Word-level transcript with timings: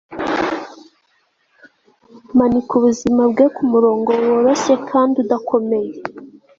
Manika 2.37 2.71
ubuzima 2.79 3.21
bwe 3.31 3.45
kumurongo 3.55 4.11
woroshye 4.29 4.73
kandi 4.89 5.15
udakomeye 5.23 5.93